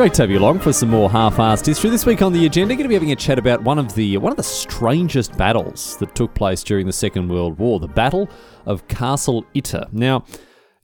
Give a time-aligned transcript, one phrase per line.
[0.00, 1.90] Great to have you along for some more half-assed history.
[1.90, 4.16] This week on the agenda, going to be having a chat about one of the
[4.16, 8.26] one of the strangest battles that took place during the Second World War, the Battle
[8.64, 9.92] of Castle Itter.
[9.92, 10.24] Now,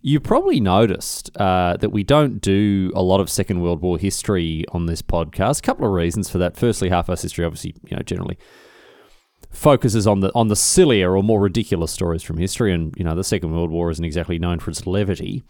[0.02, 4.66] you probably noticed uh, that we don't do a lot of Second World War history
[4.72, 5.60] on this podcast.
[5.60, 6.54] A couple of reasons for that.
[6.54, 8.36] Firstly, half-assed history, obviously, you know, generally
[9.50, 13.14] focuses on the on the sillier or more ridiculous stories from history, and you know
[13.14, 15.42] the Second World War isn't exactly known for its levity.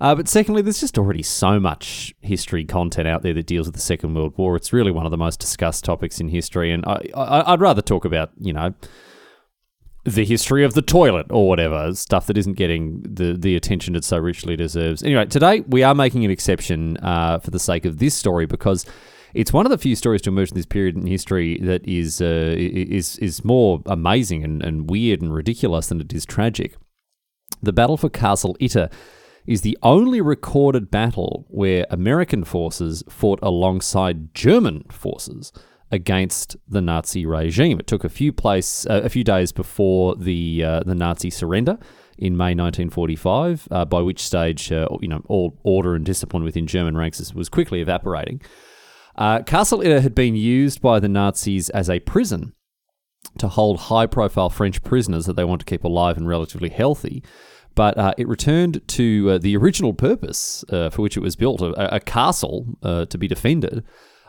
[0.00, 3.74] Uh, but secondly, there's just already so much history content out there that deals with
[3.74, 4.56] the Second World War.
[4.56, 7.82] It's really one of the most discussed topics in history, and I, I, I'd rather
[7.82, 8.74] talk about you know
[10.04, 14.04] the history of the toilet or whatever stuff that isn't getting the the attention it
[14.04, 15.02] so richly deserves.
[15.02, 18.84] Anyway, today we are making an exception uh, for the sake of this story because
[19.32, 22.20] it's one of the few stories to emerge in this period in history that is
[22.20, 26.76] uh, is is more amazing and, and weird and ridiculous than it is tragic.
[27.62, 28.92] The battle for Castle Itter
[29.46, 35.52] is the only recorded battle where American forces fought alongside German forces
[35.90, 37.78] against the Nazi regime.
[37.78, 41.78] It took a few place uh, a few days before the uh, the Nazi surrender
[42.18, 46.66] in May 1945, uh, by which stage uh, you know all order and discipline within
[46.66, 48.40] German ranks was quickly evaporating.
[49.16, 52.54] Uh, Castle Itter had been used by the Nazis as a prison
[53.38, 57.22] to hold high profile French prisoners that they want to keep alive and relatively healthy.
[57.74, 61.60] But uh, it returned to uh, the original purpose uh, for which it was built
[61.60, 63.84] a, a castle uh, to be defended.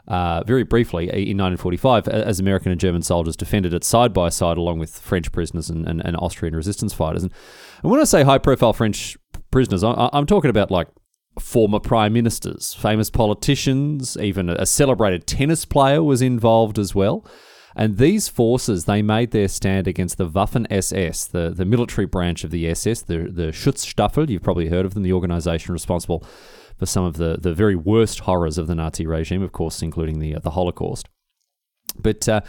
[0.08, 4.56] Uh, very briefly, in 1945, as American and German soldiers defended it side by side
[4.56, 7.24] along with French prisoners and, and, and Austrian resistance fighters.
[7.24, 7.32] And,
[7.82, 9.18] and when I say high profile French
[9.50, 10.88] prisoners, I, I'm talking about like
[11.40, 17.26] former prime ministers, famous politicians, even a celebrated tennis player was involved as well.
[17.76, 22.44] And these forces, they made their stand against the Waffen SS, the, the military branch
[22.44, 24.30] of the SS, the, the Schutzstaffel.
[24.30, 26.26] You've probably heard of them, the organization responsible
[26.78, 30.20] for some of the, the very worst horrors of the Nazi regime, of course, including
[30.20, 31.10] the, uh, the Holocaust.
[31.98, 32.42] But uh,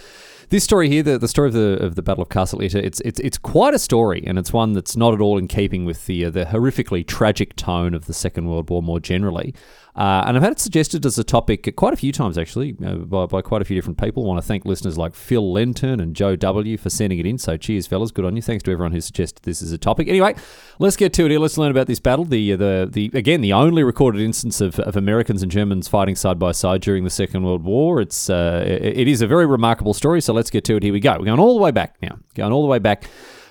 [0.48, 3.00] this story here, the, the story of the of the Battle of Castle Itter, it's
[3.00, 6.06] it's it's quite a story, and it's one that's not at all in keeping with
[6.06, 9.54] the uh, the horrifically tragic tone of the Second World War more generally.
[9.96, 12.96] Uh, and I've had it suggested as a topic quite a few times, actually, uh,
[12.96, 14.24] by, by quite a few different people.
[14.24, 16.76] I want to thank listeners like Phil Lenton and Joe W.
[16.76, 17.38] for sending it in.
[17.38, 18.10] So cheers, fellas.
[18.10, 18.42] Good on you.
[18.42, 20.08] Thanks to everyone who suggested this as a topic.
[20.08, 20.34] Anyway,
[20.78, 21.40] let's get to it here.
[21.40, 22.26] Let's learn about this battle.
[22.26, 26.14] The, uh, the, the again, the only recorded instance of, of Americans and Germans fighting
[26.14, 28.02] side by side during the Second World War.
[28.02, 30.20] It's uh, it is a very remarkable story.
[30.20, 30.82] So let's get to it.
[30.82, 31.16] Here we go.
[31.18, 32.18] We're going all the way back now.
[32.34, 33.04] Going all the way back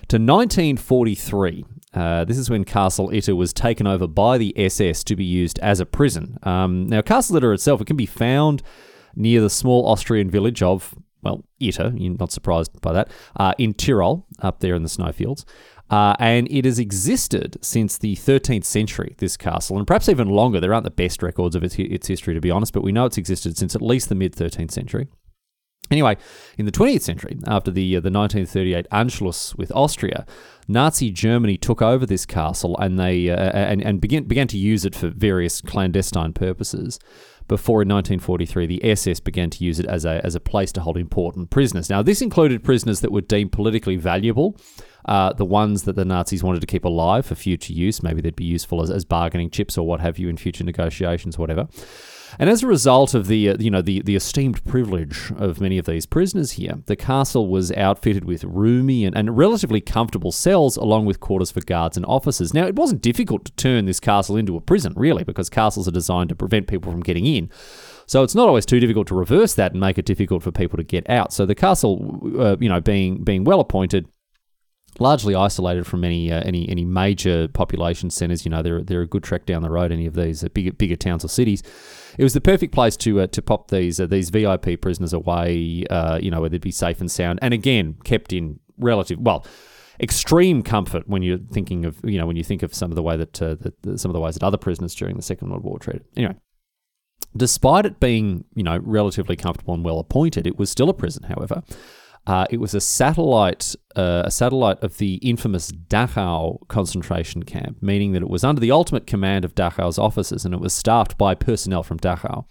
[0.10, 1.66] to 1943.
[1.96, 5.58] Uh, this is when Castle Itter was taken over by the SS to be used
[5.60, 6.38] as a prison.
[6.44, 8.62] Um, now, Castle Itter itself, it can be found
[9.16, 13.74] near the small Austrian village of, well, Itter, you're not surprised by that, uh, in
[13.74, 15.46] Tyrol, up there in the snowfields.
[15.90, 20.60] Uh, and it has existed since the 13th century, this castle, and perhaps even longer.
[20.60, 23.06] There aren't the best records of its, its history, to be honest, but we know
[23.06, 25.08] it's existed since at least the mid 13th century.
[25.92, 26.18] Anyway,
[26.58, 30.26] in the 20th century, after the uh, the 1938 Anschluss with Austria,
[30.68, 34.84] Nazi Germany took over this castle and they uh, and, and began began to use
[34.86, 37.00] it for various clandestine purposes.
[37.48, 40.82] Before in 1943, the SS began to use it as a as a place to
[40.82, 41.90] hold important prisoners.
[41.90, 44.58] Now, this included prisoners that were deemed politically valuable.
[45.08, 48.02] Uh, the ones that the Nazis wanted to keep alive for future use.
[48.02, 51.38] Maybe they'd be useful as, as bargaining chips or what have you in future negotiations,
[51.38, 51.68] whatever.
[52.40, 55.78] And as a result of the uh, you know the the esteemed privilege of many
[55.78, 60.78] of these prisoners here, the castle was outfitted with roomy and, and relatively comfortable cells,
[60.78, 62.54] along with quarters for guards and officers.
[62.54, 65.92] Now, it wasn't difficult to turn this castle into a prison, really, because castles are
[65.92, 67.50] designed to prevent people from getting in.
[68.08, 70.78] So it's not always too difficult to reverse that and make it difficult for people
[70.78, 71.34] to get out.
[71.34, 74.08] So the castle, uh, you know, being being well appointed,
[75.00, 78.46] largely isolated from any uh, any any major population centres.
[78.46, 79.92] You know, they're they're a good trek down the road.
[79.92, 81.64] Any of these uh, bigger bigger towns or cities.
[82.18, 85.86] It was the perfect place to uh, to pop these uh, these VIP prisoners away.
[85.90, 89.46] Uh, you know, where they'd be safe and sound, and again kept in relative well.
[89.98, 93.04] Extreme comfort when you're thinking of you know when you think of some of the
[93.04, 95.64] way that, uh, that some of the ways that other prisoners during the Second World
[95.64, 96.04] War treated.
[96.18, 96.36] Anyway,
[97.38, 101.24] despite it being you know relatively comfortable and well appointed, it was still a prison.
[101.24, 101.64] However,
[102.28, 108.14] uh, it was a satellite, uh, a satellite of the infamous Dachau concentration camp, meaning
[108.14, 111.36] that it was under the ultimate command of Dachau's officers, and it was staffed by
[111.36, 112.46] personnel from Dachau.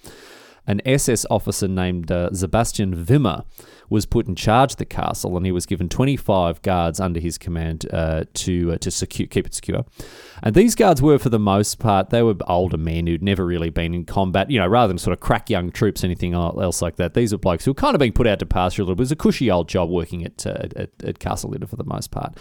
[0.66, 3.44] An SS officer named uh, Sebastian Wimmer
[3.90, 7.36] was put in charge of the castle, and he was given 25 guards under his
[7.36, 9.84] command uh, to uh, to secure, keep it secure.
[10.42, 13.70] And these guards were, for the most part, they were older men who'd never really
[13.70, 14.50] been in combat.
[14.50, 17.14] You know, rather than sort of crack young troops, anything else like that.
[17.14, 19.02] These were blokes who were kind of being put out to pasture a little bit.
[19.02, 21.84] It was a cushy old job working at uh, at, at Castle Itter for the
[21.84, 22.38] most part.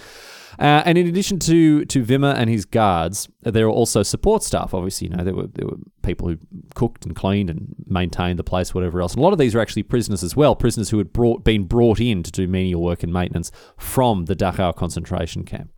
[0.60, 4.74] Uh, and in addition to to Wimmer and his guards, there were also support staff.
[4.74, 6.38] Obviously, you know there were there were people who
[6.76, 9.14] cooked and cleaned and maintained the place, whatever else.
[9.14, 11.64] And a lot of these are actually prisoners as well, prisoners who had brought been
[11.66, 15.72] brought in to do menial work and maintenance from the Dachau concentration camp.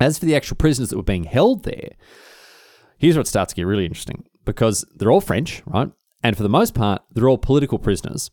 [0.00, 1.90] As for the actual prisoners that were being held there,
[2.98, 5.90] here's it starts to get really interesting because they're all French, right?
[6.22, 8.30] And for the most part, they're all political prisoners.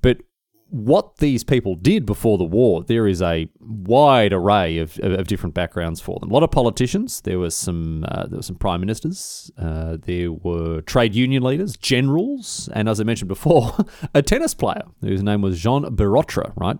[0.00, 0.18] But
[0.68, 5.26] what these people did before the war, there is a wide array of, of, of
[5.28, 6.30] different backgrounds for them.
[6.30, 7.20] A lot of politicians.
[7.20, 9.50] There was some uh, there were some prime ministers.
[9.56, 13.76] Uh, there were trade union leaders, generals, and as I mentioned before,
[14.14, 16.52] a tennis player whose name was Jean Borotra.
[16.56, 16.78] Right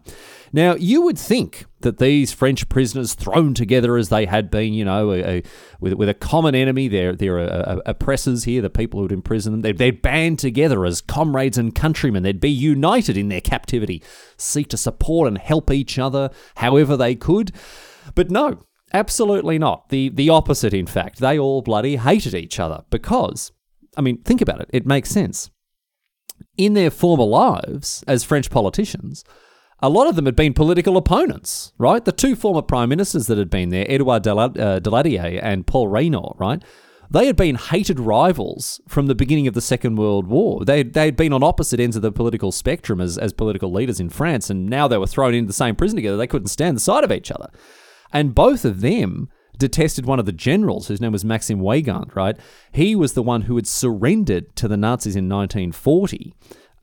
[0.52, 4.84] now, you would think that these French prisoners, thrown together as they had been, you
[4.84, 5.42] know, a, a,
[5.78, 9.52] with, with a common enemy, their their uh, oppressors here, the people who would imprison
[9.52, 12.22] them, they'd, they'd band together as comrades and countrymen.
[12.22, 14.02] They'd be united in their captivity,
[14.36, 17.52] seek to support and help each other however they could.
[18.14, 18.60] But no,
[18.92, 19.90] absolutely not.
[19.90, 21.18] The the opposite, in fact.
[21.18, 23.52] They all bloody hated each other because,
[23.96, 24.70] I mean, think about it.
[24.72, 25.50] It makes sense.
[26.56, 29.24] In their former lives as French politicians,
[29.80, 32.04] a lot of them had been political opponents, right?
[32.04, 36.36] The two former prime ministers that had been there, Edouard uh, Daladier and Paul Reynaud,
[36.38, 36.62] right?
[37.10, 40.64] They had been hated rivals from the beginning of the Second World War.
[40.64, 44.00] They they had been on opposite ends of the political spectrum as, as political leaders
[44.00, 46.16] in France, and now they were thrown into the same prison together.
[46.16, 47.48] They couldn't stand the sight of each other.
[48.12, 49.28] And both of them
[49.58, 52.36] detested one of the generals, whose name was Maxime Weygand, right?
[52.72, 56.34] He was the one who had surrendered to the Nazis in 1940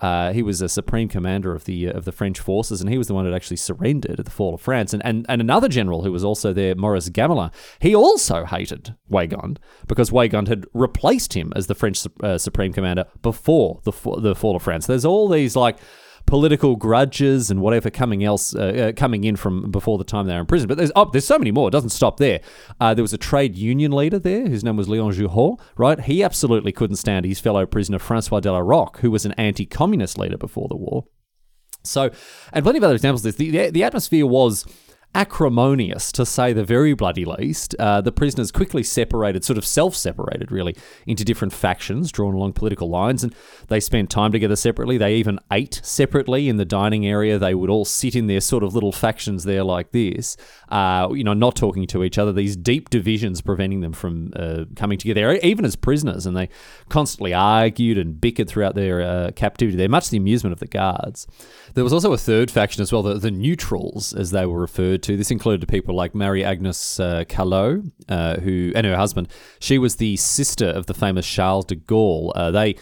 [0.04, 3.08] uh, he was a supreme commander of the of the French forces, and he was
[3.08, 4.94] the one that actually surrendered at the fall of France.
[4.94, 9.60] And, and and another general who was also there, Maurice Gamelin, he also hated Weygand
[9.88, 14.58] because Weygand had replaced him as the French uh, supreme commander before the the fall
[14.58, 14.88] of France.
[14.88, 15.78] There's all these like
[16.26, 20.34] political grudges and whatever coming else uh, uh, coming in from before the time they
[20.34, 20.68] were in prison.
[20.68, 21.68] But there's oh, there's so many more.
[21.68, 22.42] It doesn't stop there.
[22.80, 26.00] Uh, there was a trade union leader there whose name was Leon Jouhaux, right?
[26.00, 30.18] He absolutely couldn't stand his fellow prisoner Francois de La Rocque, who was an anti-communist
[30.18, 31.06] leader before the war.
[31.84, 32.12] So,
[32.54, 33.52] and plenty of other examples of this.
[33.52, 34.66] The, the atmosphere was
[35.16, 37.76] acrimonious, to say the very bloody least.
[37.78, 40.76] Uh, the prisoners quickly separated, sort of self separated, really,
[41.06, 43.34] into different factions drawn along political lines, and
[43.68, 44.98] they spent time together separately.
[44.98, 47.38] They even ate separately in the dining area.
[47.38, 50.36] They would all sit in their sort of little factions there, like this,
[50.70, 52.34] uh, you know, not talking to each other.
[52.34, 56.50] These deep divisions preventing them from uh, coming together, even as prisoners, and they
[56.90, 59.78] constantly argued and bickered throughout their uh, captivity.
[59.78, 61.28] They're much the amusement of the guards.
[61.76, 65.03] There was also a third faction as well, the, the neutrals, as they were referred
[65.04, 65.18] to.
[65.18, 69.28] This included people like Marie Agnes uh, Callot, uh, who and her husband.
[69.60, 72.32] She was the sister of the famous Charles de Gaulle.
[72.36, 72.76] Uh, they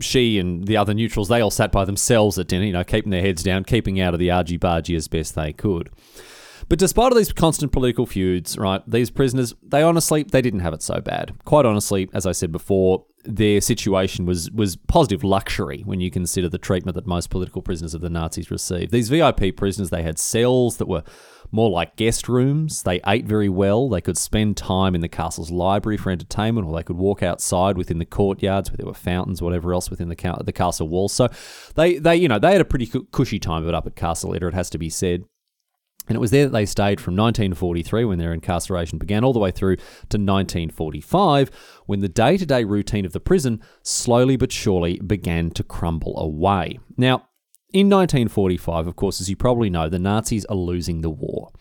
[0.00, 3.10] she and the other neutrals, they all sat by themselves at dinner, you know, keeping
[3.10, 5.90] their heads down, keeping out of the argy bargy as best they could.
[6.68, 10.74] But despite all these constant political feuds, right, these prisoners, they honestly, they didn't have
[10.74, 11.32] it so bad.
[11.44, 16.48] Quite honestly, as I said before, their situation was was positive luxury when you consider
[16.48, 18.92] the treatment that most political prisoners of the Nazis received.
[18.92, 21.02] These VIP prisoners, they had cells that were
[21.52, 22.82] more like guest rooms.
[22.82, 23.88] They ate very well.
[23.88, 27.76] They could spend time in the castle's library for entertainment, or they could walk outside
[27.76, 31.12] within the courtyards where there were fountains, whatever else within the ca- the castle walls.
[31.12, 31.28] So
[31.74, 34.32] they they you know they had a pretty cushy time of it up at Castle
[34.32, 34.48] Itter.
[34.48, 35.24] It has to be said.
[36.10, 39.38] And it was there that they stayed from 1943, when their incarceration began, all the
[39.38, 41.52] way through to 1945,
[41.86, 46.18] when the day to day routine of the prison slowly but surely began to crumble
[46.18, 46.80] away.
[46.96, 47.28] Now,
[47.72, 51.52] in 1945, of course, as you probably know, the Nazis are losing the war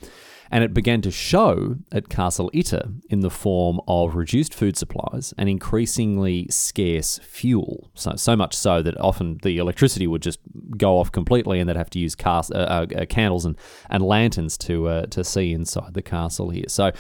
[0.52, 5.34] and it began to show at Castle Itter in the form of reduced food supplies
[5.38, 7.92] and increasingly scarce fuel.
[7.94, 10.40] So, so much so that often the electricity would just
[10.78, 13.58] go off completely, and they'd have to use cast, uh, uh, candles and,
[13.90, 16.68] and lanterns to uh, to see inside the castle here.
[16.68, 16.92] So.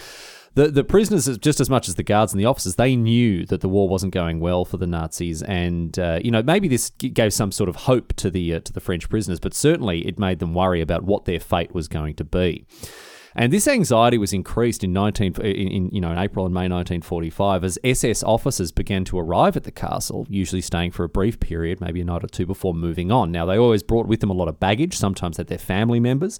[0.55, 3.61] The, the prisoners, just as much as the guards and the officers, they knew that
[3.61, 7.33] the war wasn't going well for the Nazis, and uh, you know maybe this gave
[7.33, 10.39] some sort of hope to the uh, to the French prisoners, but certainly it made
[10.39, 12.65] them worry about what their fate was going to be.
[13.35, 16.61] And this anxiety was increased in 19 in, in, you know in April and May
[16.61, 21.39] 1945 as SS officers began to arrive at the castle, usually staying for a brief
[21.39, 23.31] period, maybe a night or two before moving on.
[23.31, 26.39] Now they always brought with them a lot of baggage, sometimes had their family members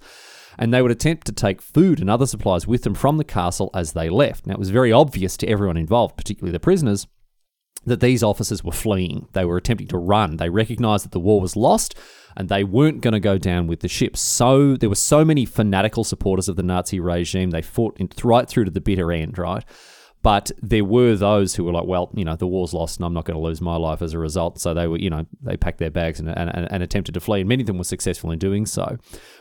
[0.59, 3.71] and they would attempt to take food and other supplies with them from the castle
[3.73, 4.45] as they left.
[4.45, 7.07] Now, it was very obvious to everyone involved, particularly the prisoners,
[7.85, 9.27] that these officers were fleeing.
[9.31, 10.35] They were attempting to run.
[10.35, 11.95] They recognized that the war was lost,
[12.35, 14.17] and they weren't going to go down with the ship.
[14.17, 17.51] So there were so many fanatical supporters of the Nazi regime.
[17.51, 19.63] They fought in, right through to the bitter end, right?
[20.21, 23.13] But there were those who were like, well, you know, the war's lost and I'm
[23.13, 24.59] not going to lose my life as a result.
[24.59, 27.39] So they were, you know, they packed their bags and, and, and attempted to flee.
[27.39, 28.97] And many of them were successful in doing so,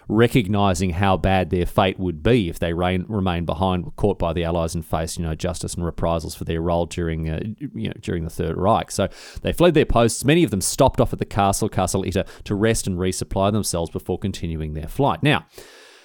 [0.09, 4.45] recognizing how bad their fate would be if they rain, remained behind, caught by the
[4.45, 7.41] Allies and faced, you know, justice and reprisals for their role during, uh,
[7.75, 8.93] you know, during the Third Reich.
[8.93, 9.09] So
[9.43, 10.25] they fled their posts.
[10.25, 13.91] Many of them stopped off at the castle, Castle Itter, to rest and resupply themselves
[13.91, 15.25] before continuing their flight.
[15.25, 15.45] Now,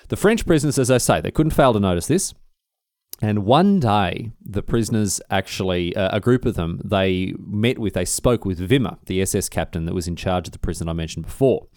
[0.09, 2.33] the French prisoners, as I say, they couldn't fail to notice this.
[3.23, 8.03] And one day, the prisoners actually, uh, a group of them, they met with, they
[8.03, 11.25] spoke with Wimmer, the SS captain that was in charge of the prison I mentioned
[11.25, 11.67] before.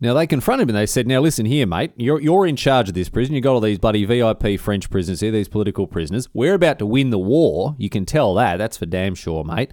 [0.00, 2.88] Now, they confronted him and they said, Now, listen here, mate, you're, you're in charge
[2.88, 3.34] of this prison.
[3.34, 6.30] You've got all these bloody VIP French prisoners here, these political prisoners.
[6.32, 7.76] We're about to win the war.
[7.76, 8.56] You can tell that.
[8.56, 9.72] That's for damn sure, mate.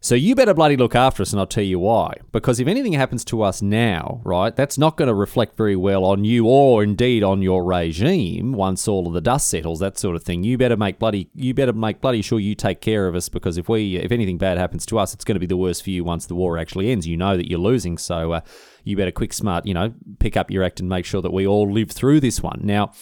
[0.00, 2.14] So you better bloody look after us, and I'll tell you why.
[2.30, 6.04] Because if anything happens to us now, right, that's not going to reflect very well
[6.04, 10.14] on you or indeed on your regime once all of the dust settles, that sort
[10.14, 10.44] of thing.
[10.44, 13.58] You better make bloody you better make bloody sure you take care of us because
[13.58, 15.90] if we if anything bad happens to us, it's going to be the worst for
[15.90, 17.06] you once the war actually ends.
[17.06, 18.40] You know that you're losing, so uh,
[18.84, 21.44] you better quick smart, you know, pick up your act and make sure that we
[21.46, 22.60] all live through this one.
[22.62, 22.92] Now.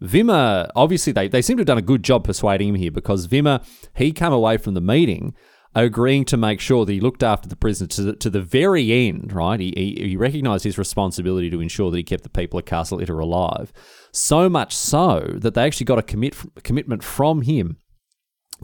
[0.00, 3.28] Wimmer, obviously, they, they seem to have done a good job persuading him here because
[3.28, 3.62] Wimmer,
[3.94, 5.34] he came away from the meeting
[5.74, 9.08] agreeing to make sure that he looked after the prisoner to the, to the very
[9.08, 9.60] end, right?
[9.60, 12.98] He, he, he recognised his responsibility to ensure that he kept the people at Castle
[12.98, 13.72] Itter alive.
[14.12, 17.76] So much so that they actually got a commit, commitment from him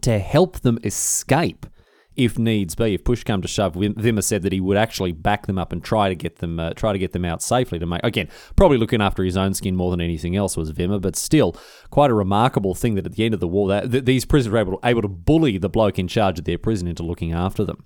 [0.03, 1.67] to help them escape
[2.17, 2.95] if needs be.
[2.95, 5.83] If push come to shove, Wimmer said that he would actually back them up and
[5.83, 7.79] try to get them uh, try to get them out safely.
[7.79, 11.01] To make again, probably looking after his own skin more than anything else was Wimmer,
[11.01, 11.57] but still
[11.91, 14.53] quite a remarkable thing that at the end of the war, that, that these prisoners
[14.53, 17.33] were able to, able to bully the bloke in charge of their prison into looking
[17.33, 17.85] after them.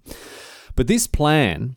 [0.77, 1.77] But this plan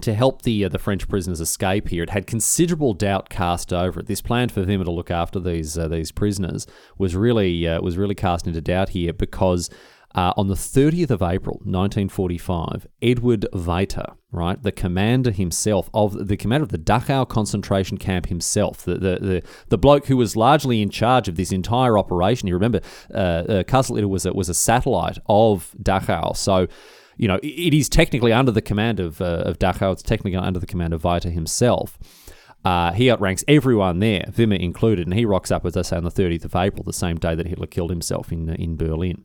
[0.00, 4.00] to help the uh, the French prisoners escape here, it had considerable doubt cast over
[4.00, 4.06] it.
[4.06, 6.66] This plan for Wimmer to look after these uh, these prisoners
[6.98, 9.70] was really uh, was really cast into doubt here because
[10.14, 16.36] uh, on the 30th of April, 1945, Edward Weiter, right, the commander himself of the
[16.36, 20.80] commander of the Dachau concentration camp himself, the the, the, the bloke who was largely
[20.80, 22.48] in charge of this entire operation.
[22.48, 22.80] You remember,
[23.12, 26.68] uh, uh, was a, was a satellite of Dachau, so
[27.18, 29.92] you know it is technically under the command of uh, of Dachau.
[29.92, 31.98] It's technically under the command of Weiter himself.
[32.64, 36.04] Uh, he outranks everyone there, Wimmer included, and he rocks up, as I say, on
[36.04, 39.24] the 30th of April, the same day that Hitler killed himself in in Berlin.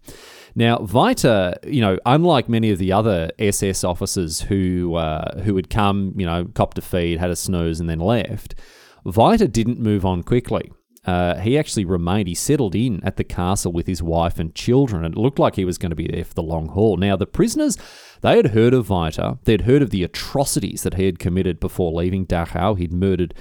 [0.56, 5.70] Now, Weiter, you know, unlike many of the other SS officers who uh, who had
[5.70, 8.56] come, you know, copped a feed, had a snooze, and then left,
[9.04, 10.72] Weiter didn't move on quickly.
[11.06, 12.28] Uh, he actually remained.
[12.28, 15.56] He settled in at the castle with his wife and children, and it looked like
[15.56, 16.98] he was going to be there for the long haul.
[16.98, 17.78] Now, the prisoners,
[18.22, 19.38] they had heard of Weiter.
[19.44, 22.78] They'd heard of the atrocities that he had committed before leaving Dachau.
[22.78, 23.34] He'd murdered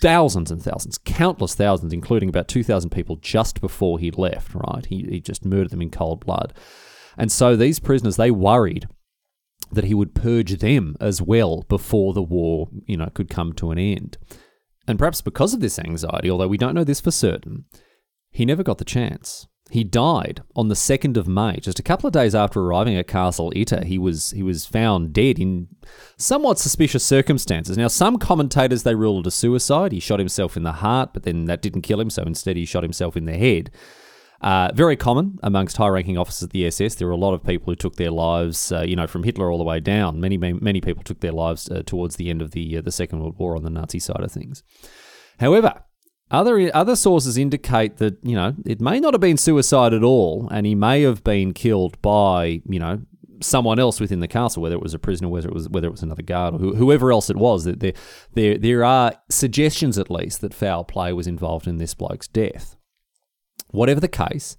[0.00, 4.86] thousands and thousands, countless thousands, including about 2,000 people just before he left, right?
[4.86, 6.54] He, he just murdered them in cold blood.
[7.16, 8.86] And so these prisoners, they worried
[9.72, 13.70] that he would purge them as well before the war, you know, could come to
[13.70, 14.16] an end.
[14.88, 17.66] And perhaps because of this anxiety, although we don't know this for certain,
[18.30, 19.46] he never got the chance.
[19.70, 23.06] He died on the 2nd of May, just a couple of days after arriving at
[23.06, 23.84] Castle Itter.
[23.84, 25.68] He was he was found dead in
[26.16, 27.76] somewhat suspicious circumstances.
[27.76, 29.92] Now, some commentators they ruled it a suicide.
[29.92, 32.64] He shot himself in the heart, but then that didn't kill him, so instead he
[32.64, 33.70] shot himself in the head.
[34.40, 36.94] Uh, very common amongst high-ranking officers at the SS.
[36.94, 39.50] There were a lot of people who took their lives, uh, you know, from Hitler
[39.50, 40.20] all the way down.
[40.20, 43.20] Many many people took their lives uh, towards the end of the uh, the Second
[43.20, 44.62] World War on the Nazi side of things.
[45.40, 45.82] However,
[46.30, 50.48] other other sources indicate that you know it may not have been suicide at all,
[50.52, 53.00] and he may have been killed by you know
[53.40, 55.92] someone else within the castle, whether it was a prisoner, whether it was whether it
[55.92, 57.64] was another guard, or whoever else it was.
[57.64, 57.94] That there,
[58.34, 62.76] there there are suggestions at least that foul play was involved in this bloke's death.
[63.70, 64.56] Whatever the case,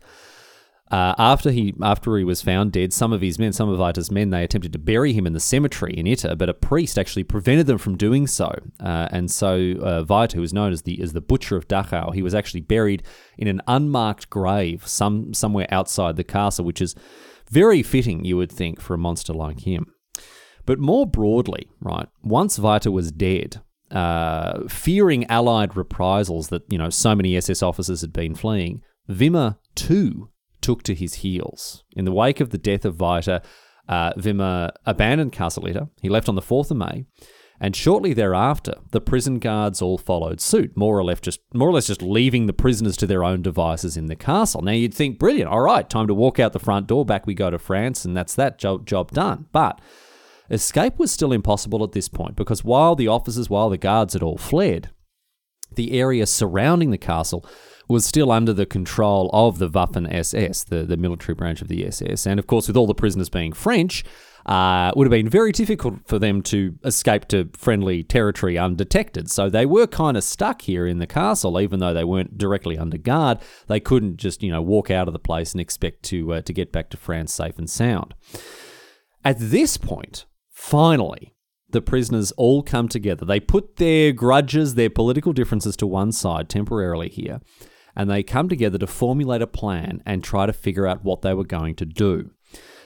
[0.91, 4.09] uh, after he after he was found dead, some of his men, some of Weiter's
[4.09, 7.23] men, they attempted to bury him in the cemetery in Itter, but a priest actually
[7.23, 8.51] prevented them from doing so.
[8.79, 9.75] Uh, and so
[10.09, 13.03] uh, who was known as the as the butcher of Dachau, he was actually buried
[13.37, 16.95] in an unmarked grave some somewhere outside the castle, which is
[17.49, 19.93] very fitting, you would think, for a monster like him.
[20.65, 23.61] But more broadly, right, once Weiter was dead,
[23.91, 29.57] uh, fearing Allied reprisals that you know so many SS officers had been fleeing, Wimmer
[29.75, 30.29] too
[30.61, 31.83] took to his heels.
[31.95, 33.41] In the wake of the death of Weiter,
[33.87, 35.89] uh, Wimmer abandoned Castle Itter.
[36.01, 37.05] He left on the 4th of May.
[37.61, 41.73] And shortly thereafter, the prison guards all followed suit, more or less just more or
[41.73, 44.61] less just leaving the prisoners to their own devices in the castle.
[44.61, 47.33] Now you'd think, brilliant, all right, time to walk out the front door, back we
[47.33, 49.47] go to France, and that's that job done.
[49.51, 49.81] But
[50.49, 54.23] Escape was still impossible at this point because while the officers, while the guards had
[54.23, 54.91] all fled,
[55.75, 57.45] the area surrounding the castle
[57.89, 61.85] was still under the control of the Waffen SS, the, the military branch of the
[61.85, 62.27] SS.
[62.27, 64.05] And of course, with all the prisoners being French,
[64.45, 69.29] uh, would have been very difficult for them to escape to friendly territory undetected.
[69.29, 72.77] So they were kind of stuck here in the castle, even though they weren't directly
[72.77, 73.39] under guard.
[73.67, 76.53] They couldn't just, you know, walk out of the place and expect to uh, to
[76.53, 78.13] get back to France safe and sound.
[79.25, 81.35] At this point, finally,
[81.69, 83.25] the prisoners all come together.
[83.25, 87.41] They put their grudges, their political differences to one side temporarily here,
[87.95, 91.33] and they come together to formulate a plan and try to figure out what they
[91.33, 92.31] were going to do.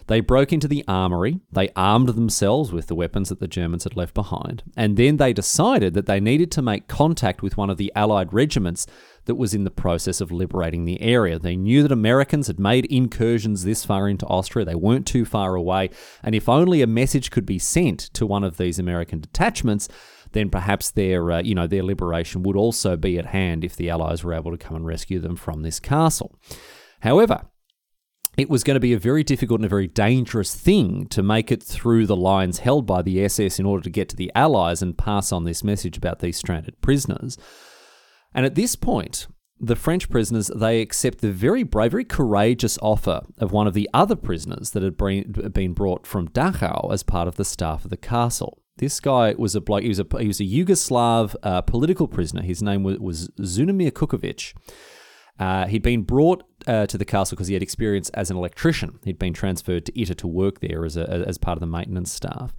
[0.07, 3.95] They broke into the armory, they armed themselves with the weapons that the Germans had
[3.95, 7.77] left behind, and then they decided that they needed to make contact with one of
[7.77, 8.85] the Allied regiments
[9.25, 11.39] that was in the process of liberating the area.
[11.39, 15.55] They knew that Americans had made incursions this far into Austria, they weren't too far
[15.55, 15.89] away,
[16.21, 19.87] and if only a message could be sent to one of these American detachments,
[20.33, 23.89] then perhaps their uh, you know their liberation would also be at hand if the
[23.89, 26.37] Allies were able to come and rescue them from this castle.
[27.01, 27.47] However,
[28.37, 31.51] it was going to be a very difficult and a very dangerous thing to make
[31.51, 34.81] it through the lines held by the SS in order to get to the Allies
[34.81, 37.37] and pass on this message about these stranded prisoners.
[38.33, 39.27] And at this point,
[39.59, 43.89] the French prisoners they accept the very brave, very courageous offer of one of the
[43.93, 47.97] other prisoners that had been brought from Dachau as part of the staff of the
[47.97, 48.62] castle.
[48.77, 49.83] This guy was a bloke.
[49.83, 52.41] He was a he was a Yugoslav uh, political prisoner.
[52.41, 54.53] His name was, was Zvonimir Kukovic.
[55.39, 58.99] Uh, he'd been brought uh, to the castle because he had experience as an electrician.
[59.03, 62.11] He'd been transferred to Itter to work there as, a, as part of the maintenance
[62.11, 62.53] staff.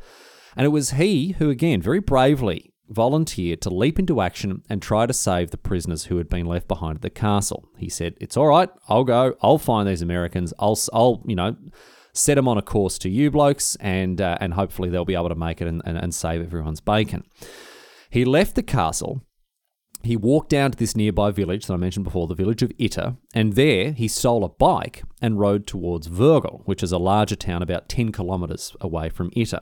[0.57, 5.07] And it was he who, again, very bravely volunteered to leap into action and try
[5.07, 7.69] to save the prisoners who had been left behind at the castle.
[7.79, 8.69] He said, "It's all right.
[8.89, 9.37] I'll go.
[9.41, 10.53] I'll find these Americans.
[10.59, 11.57] I'll, I'll, you know,
[12.15, 15.29] set them on a course to you blokes, and uh, and hopefully they'll be able
[15.29, 17.25] to make it and, and, and save everyone's bacon."
[18.09, 19.21] He left the castle
[20.05, 23.17] he walked down to this nearby village that I mentioned before, the village of Itter,
[23.35, 27.63] and there he stole a bike and rode towards Wörgl, which is a larger town
[27.63, 29.61] about 10 kilometres away from Itter.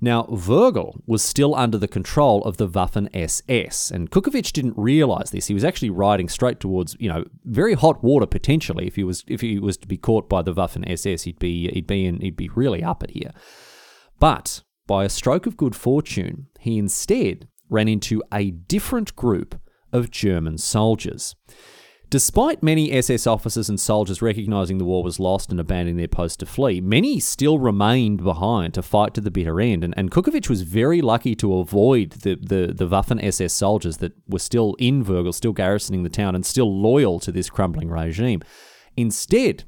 [0.00, 5.30] Now, Wörgl was still under the control of the Waffen SS, and Kukovic didn't realise
[5.30, 5.48] this.
[5.48, 8.86] He was actually riding straight towards, you know, very hot water potentially.
[8.86, 11.70] If he was if he was to be caught by the Waffen SS, he'd be
[11.70, 13.32] he'd be in, he'd be really up at here.
[14.18, 19.60] But by a stroke of good fortune, he instead ran into a different group
[19.92, 21.36] of German soldiers.
[22.10, 26.40] Despite many SS officers and soldiers recognizing the war was lost and abandoning their post
[26.40, 29.84] to flee, many still remained behind to fight to the bitter end.
[29.84, 34.12] And, and Kukovic was very lucky to avoid the, the, the Waffen SS soldiers that
[34.26, 38.42] were still in Wörgl, still garrisoning the town, and still loyal to this crumbling regime.
[38.96, 39.62] Instead,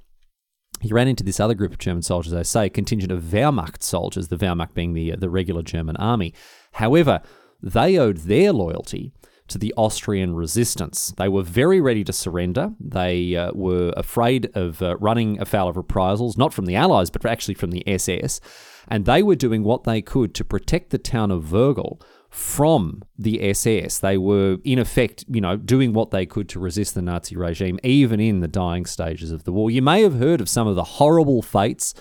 [0.80, 3.84] he ran into this other group of German soldiers, I say, a contingent of Wehrmacht
[3.84, 6.34] soldiers, the Wehrmacht being the, uh, the regular German army.
[6.72, 7.22] However,
[7.62, 9.12] they owed their loyalty
[9.52, 11.14] to the Austrian resistance.
[11.16, 12.72] They were very ready to surrender.
[12.80, 17.24] They uh, were afraid of uh, running afoul of reprisals, not from the Allies, but
[17.24, 18.40] actually from the SS.
[18.88, 23.50] And they were doing what they could to protect the town of Wörgl from the
[23.50, 23.98] SS.
[23.98, 27.78] They were, in effect, you know, doing what they could to resist the Nazi regime,
[27.84, 29.70] even in the dying stages of the war.
[29.70, 31.94] You may have heard of some of the horrible fates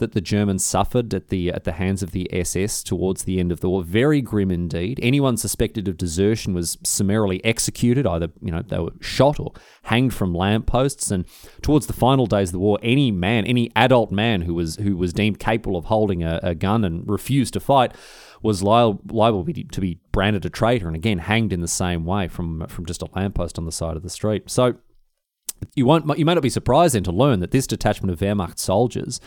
[0.00, 3.52] that the Germans suffered at the at the hands of the SS towards the end
[3.52, 3.84] of the war.
[3.84, 4.98] Very grim indeed.
[5.02, 8.06] Anyone suspected of desertion was summarily executed.
[8.06, 9.52] Either you know they were shot or
[9.84, 11.10] hanged from lampposts.
[11.10, 11.24] And
[11.62, 14.96] towards the final days of the war, any man, any adult man who was who
[14.96, 17.94] was deemed capable of holding a, a gun and refused to fight
[18.42, 22.26] was liable, liable to be branded a traitor and again hanged in the same way
[22.26, 24.50] from from just a lamppost on the side of the street.
[24.50, 24.76] So
[25.74, 28.58] you won't you may not be surprised then to learn that this detachment of Wehrmacht
[28.58, 29.20] soldiers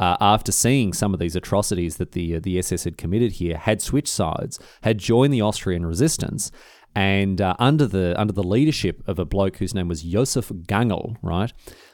[0.00, 3.58] uh, after seeing some of these atrocities that the uh, the SS had committed here,
[3.58, 6.50] had switched sides, had joined the Austrian resistance,
[6.94, 11.16] and uh, under the under the leadership of a bloke whose name was Josef Gangl,
[11.22, 11.52] right?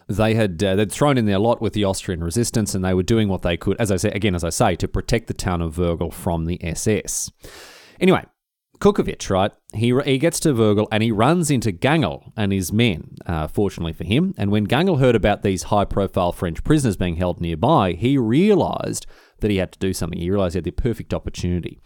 [0.08, 3.02] They had uh, they'd thrown in their lot with the Austrian resistance, and they were
[3.02, 5.60] doing what they could, as I say again, as I say, to protect the town
[5.60, 7.32] of Wörgl from the SS.
[8.00, 8.24] Anyway,
[8.78, 9.52] Kukovic, right?
[9.74, 13.92] He, he gets to Wörgl and he runs into Gangl and his men, uh, fortunately
[13.92, 14.34] for him.
[14.36, 19.06] And when Gangl heard about these high profile French prisoners being held nearby, he realized
[19.40, 20.18] that he had to do something.
[20.18, 21.80] He realized he had the perfect opportunity.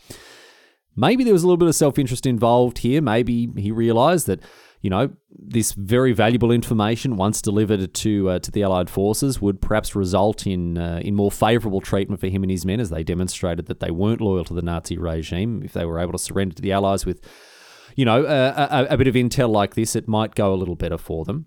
[0.96, 3.00] Maybe there was a little bit of self interest involved here.
[3.00, 4.40] Maybe he realized that
[4.83, 9.61] you know, this very valuable information, once delivered to uh, to the Allied forces, would
[9.61, 13.03] perhaps result in uh, in more favourable treatment for him and his men, as they
[13.03, 15.62] demonstrated that they weren't loyal to the Nazi regime.
[15.62, 17.21] If they were able to surrender to the Allies with,
[17.95, 20.77] you know, a, a, a bit of intel like this, it might go a little
[20.77, 21.47] better for them.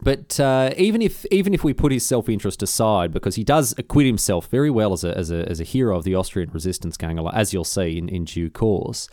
[0.00, 3.74] But uh, even if even if we put his self interest aside, because he does
[3.78, 6.96] acquit himself very well as a, as a, as a hero of the Austrian resistance
[6.96, 9.08] Gangl, as you'll see in, in due course,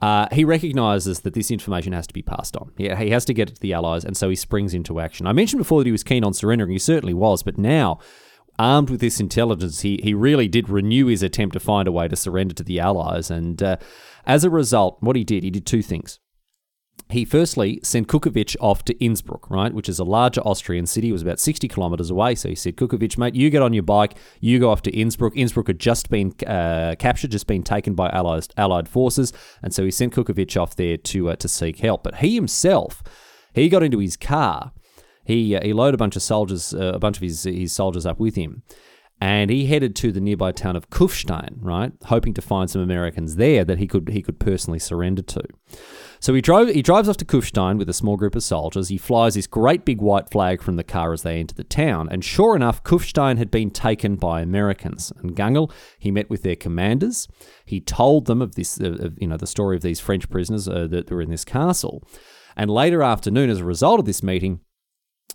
[0.00, 2.72] uh, he recognises that this information has to be passed on.
[2.76, 5.26] He, he has to get it to the Allies, and so he springs into action.
[5.26, 6.72] I mentioned before that he was keen on surrendering.
[6.72, 7.98] He certainly was, but now,
[8.58, 12.08] armed with this intelligence, he, he really did renew his attempt to find a way
[12.08, 13.30] to surrender to the Allies.
[13.30, 13.76] And uh,
[14.26, 16.18] as a result, what he did, he did two things
[17.10, 21.10] he firstly sent Kukovic off to Innsbruck, right, which is a larger Austrian city.
[21.10, 22.34] It was about 60 kilometres away.
[22.34, 25.36] So he said, Kukovic, mate, you get on your bike, you go off to Innsbruck.
[25.36, 29.32] Innsbruck had just been uh, captured, just been taken by Allied, Allied forces.
[29.62, 32.02] And so he sent Kukovic off there to, uh, to seek help.
[32.02, 33.02] But he himself,
[33.52, 34.72] he got into his car.
[35.24, 38.06] He, uh, he loaded a bunch of soldiers, uh, a bunch of his, his soldiers
[38.06, 38.62] up with him
[39.20, 43.36] and he headed to the nearby town of Kufstein, right, hoping to find some Americans
[43.36, 45.42] there that he could he could personally surrender to.
[46.24, 48.88] So he drove he drives off to Kufstein with a small group of soldiers.
[48.88, 52.08] He flies this great big white flag from the car as they enter the town,
[52.10, 55.12] and sure enough, Kufstein had been taken by Americans.
[55.18, 57.28] And Gangl, he met with their commanders.
[57.66, 60.86] He told them of this, of, you know, the story of these French prisoners uh,
[60.86, 62.02] that were in this castle.
[62.56, 64.60] And later afternoon, as a result of this meeting,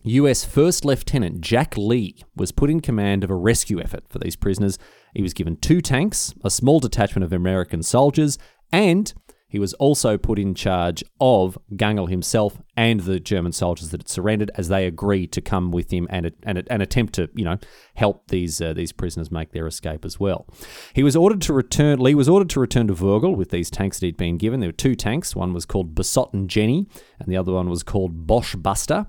[0.01, 4.35] US First Lieutenant Jack Lee was put in command of a rescue effort for these
[4.35, 4.79] prisoners.
[5.13, 8.39] He was given two tanks, a small detachment of American soldiers,
[8.71, 9.13] and
[9.49, 14.07] he was also put in charge of Gangl himself and the German soldiers that had
[14.07, 17.57] surrendered as they agreed to come with him and, and, and attempt to, you know,
[17.95, 20.47] help these uh, these prisoners make their escape as well.
[20.93, 21.99] He was ordered to return.
[21.99, 24.59] Lee was ordered to return to Wörgl with these tanks that he'd been given.
[24.59, 25.35] There were two tanks.
[25.35, 26.87] One was called Besotten Jenny,
[27.19, 29.07] and the other one was called Bosch Buster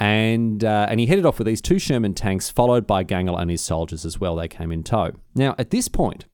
[0.00, 3.50] and uh, and he headed off with these two Sherman tanks, followed by Gangl and
[3.50, 4.34] his soldiers as well.
[4.34, 5.12] They came in tow.
[5.34, 6.24] Now, at this point,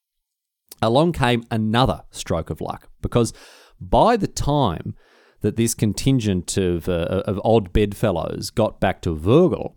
[0.82, 3.32] along came another stroke of luck because
[3.80, 4.94] by the time
[5.40, 9.74] that this contingent of, uh, of odd bedfellows got back to Wörgl,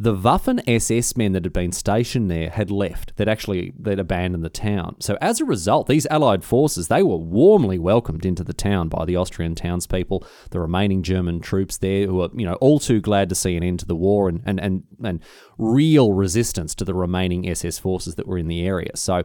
[0.00, 3.16] the Waffen SS men that had been stationed there had left.
[3.16, 4.94] They'd actually they'd abandoned the town.
[5.00, 9.04] So as a result, these Allied forces they were warmly welcomed into the town by
[9.04, 13.28] the Austrian townspeople, the remaining German troops there, who were you know all too glad
[13.30, 15.20] to see an end to the war and and and, and
[15.58, 18.92] real resistance to the remaining SS forces that were in the area.
[18.94, 19.24] So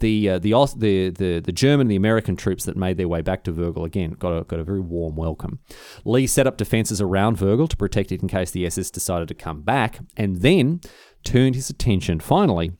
[0.00, 3.22] the uh, the, the the the German, and the American troops that made their way
[3.22, 5.58] back to Wörgl again got a, got a very warm welcome.
[6.04, 9.34] Lee set up defences around Wörgl to protect it in case the SS decided to
[9.34, 10.80] come back, and then
[11.24, 12.72] turned his attention finally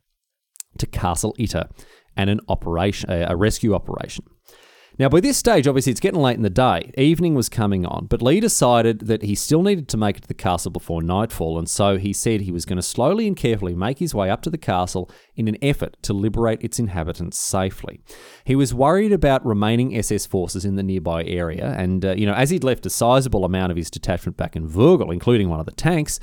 [0.78, 1.70] to Castle Itter
[2.16, 4.24] and an operation, a rescue operation.
[4.96, 6.92] Now, by this stage, obviously, it's getting late in the day.
[6.96, 10.28] Evening was coming on, but Lee decided that he still needed to make it to
[10.28, 13.74] the castle before nightfall, and so he said he was going to slowly and carefully
[13.74, 18.00] make his way up to the castle in an effort to liberate its inhabitants safely.
[18.44, 22.34] He was worried about remaining SS forces in the nearby area, and, uh, you know,
[22.34, 25.66] as he'd left a sizable amount of his detachment back in Wörgl, including one of
[25.66, 26.20] the tanks,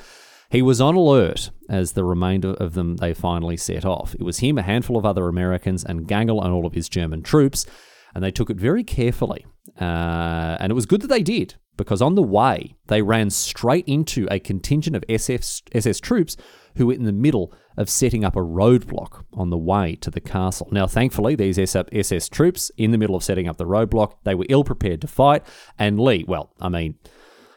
[0.49, 4.15] he was on alert as the remainder of them they finally set off.
[4.15, 7.21] It was him, a handful of other Americans, and Gangl and all of his German
[7.21, 7.65] troops
[8.13, 9.45] and they took it very carefully.
[9.79, 13.85] Uh, and it was good that they did, because on the way, they ran straight
[13.87, 16.35] into a contingent of SF, SS troops
[16.75, 20.21] who were in the middle of setting up a roadblock on the way to the
[20.21, 20.67] castle.
[20.71, 24.45] Now, thankfully, these SS troops, in the middle of setting up the roadblock, they were
[24.49, 25.43] ill prepared to fight,
[25.77, 26.95] and Lee, well, I mean,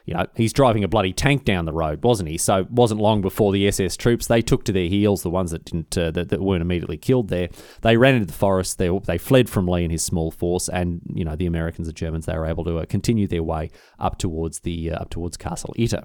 [0.05, 2.37] you know, he's driving a bloody tank down the road, wasn't he?
[2.37, 5.23] So it wasn't long before the SS troops they took to their heels.
[5.23, 7.49] The ones that didn't uh, that, that weren't immediately killed there,
[7.81, 8.77] they ran into the forest.
[8.79, 11.97] They they fled from Lee and his small force, and you know the Americans and
[11.97, 15.37] Germans they were able to uh, continue their way up towards the uh, up towards
[15.37, 16.05] Castle Itter,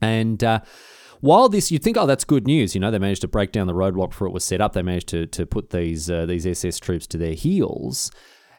[0.00, 0.42] and.
[0.42, 0.60] Uh,
[1.20, 2.76] while this, you'd think, oh, that's good news.
[2.76, 4.72] You know, they managed to break down the roadblock before it was set up.
[4.72, 8.12] They managed to to put these uh, these SS troops to their heels.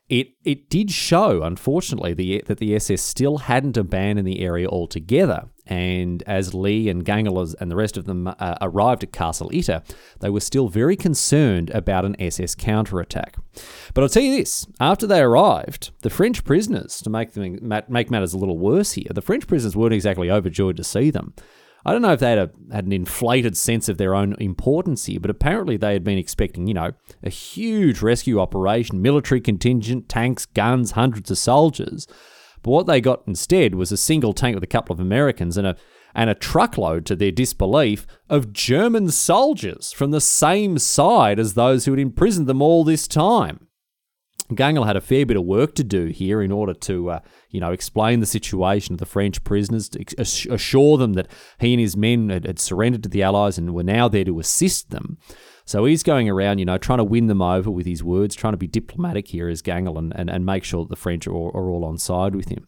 [0.10, 5.50] It it did show, unfortunately, the, that the SS still hadn't abandoned the area altogether.
[5.68, 9.84] And as Lee and Gangl and the rest of them uh, arrived at Castle Itter,
[10.20, 13.38] they were still very concerned about an SS counterattack.
[13.94, 18.10] But I'll tell you this: after they arrived, the French prisoners, to make them make
[18.10, 21.36] matters a little worse here, the French prisoners weren't exactly overjoyed to see them.
[21.86, 25.06] I don't know if they had, a, had an inflated sense of their own importance
[25.06, 26.92] here, but apparently they had been expecting, you know,
[27.24, 32.06] a huge rescue operation, military contingent, tanks, guns, hundreds of soldiers.
[32.62, 35.66] But what they got instead was a single tank with a couple of Americans and
[35.66, 35.76] a
[36.16, 41.86] and a truckload, to their disbelief, of German soldiers from the same side as those
[41.86, 43.68] who had imprisoned them all this time.
[44.52, 47.60] Gangl had a fair bit of work to do here in order to, uh, you
[47.60, 50.04] know, explain the situation of the French prisoners, to
[50.50, 51.28] assure them that
[51.60, 54.40] he and his men had, had, surrendered to the Allies and were now there to
[54.40, 55.18] assist them.
[55.66, 58.54] So he's going around, you know, trying to win them over with his words, trying
[58.54, 61.32] to be diplomatic here as Gangl and, and, and make sure that the French are,
[61.32, 62.68] are all on side with him.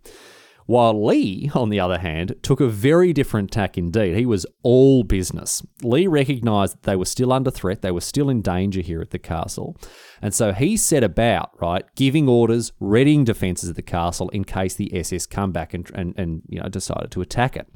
[0.71, 4.15] While Lee, on the other hand, took a very different tack indeed.
[4.15, 5.62] He was all business.
[5.84, 9.10] Lee recognised that they were still under threat, they were still in danger here at
[9.10, 9.75] the castle.
[10.21, 14.75] And so he set about, right, giving orders, readying defences of the castle in case
[14.75, 17.67] the SS come back and, and, and you know, decided to attack it.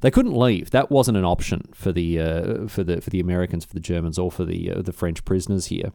[0.00, 0.70] They couldn't leave.
[0.70, 4.18] That wasn't an option for the uh, for the for the Americans, for the Germans,
[4.18, 5.92] or for the uh, the French prisoners here.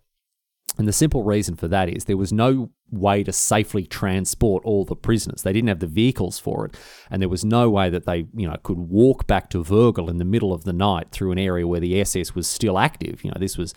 [0.77, 4.85] And the simple reason for that is there was no way to safely transport all
[4.85, 5.41] the prisoners.
[5.41, 6.77] They didn't have the vehicles for it,
[7.09, 10.17] and there was no way that they, you know, could walk back to Wörgl in
[10.17, 13.23] the middle of the night through an area where the SS was still active.
[13.23, 13.73] You know, this was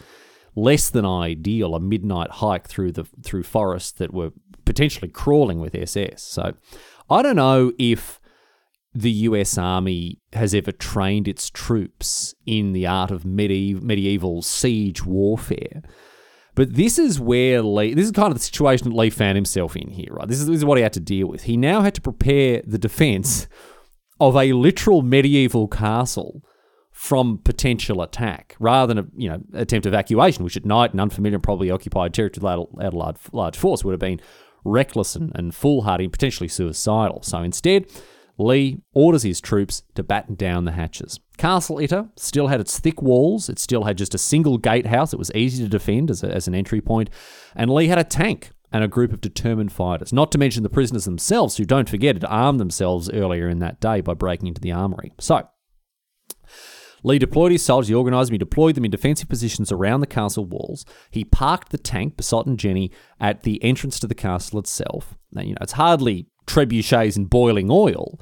[0.56, 4.32] less than ideal, a midnight hike through the through forests that were
[4.64, 6.22] potentially crawling with SS.
[6.22, 6.54] So,
[7.08, 8.20] I don't know if
[8.94, 15.04] the US Army has ever trained its troops in the art of medieval, medieval siege
[15.04, 15.82] warfare.
[16.59, 19.77] But this is where Lee, this is kind of the situation that Lee found himself
[19.77, 20.27] in here, right?
[20.27, 21.44] This is, this is what he had to deal with.
[21.44, 23.47] He now had to prepare the defense
[24.18, 26.42] of a literal medieval castle
[26.90, 31.38] from potential attack rather than a you know attempt evacuation, which at night and unfamiliar
[31.38, 34.21] probably occupied territory at a large, large force would have been
[34.64, 37.23] reckless and, and foolhardy potentially suicidal.
[37.23, 37.87] So instead,
[38.38, 41.18] Lee orders his troops to batten down the hatches.
[41.37, 45.18] Castle Itter still had its thick walls, it still had just a single gatehouse, it
[45.18, 47.11] was easy to defend as, a, as an entry point,
[47.55, 50.68] and Lee had a tank and a group of determined fighters, not to mention the
[50.68, 54.61] prisoners themselves, who, don't forget, had armed themselves earlier in that day by breaking into
[54.61, 55.12] the armory.
[55.18, 55.48] So,
[57.03, 60.07] Lee deployed his soldiers, he organised them, he deployed them in defensive positions around the
[60.07, 60.85] castle walls.
[61.11, 65.16] He parked the tank, Besotten Jenny, at the entrance to the castle itself.
[65.33, 68.18] Now, you know, it's hardly trebuchets and boiling oil.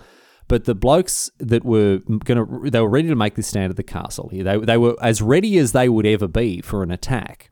[0.48, 3.76] But the blokes that were going to, they were ready to make this stand at
[3.76, 4.28] the castle.
[4.28, 4.44] here.
[4.44, 7.50] They, they were as ready as they would ever be for an attack.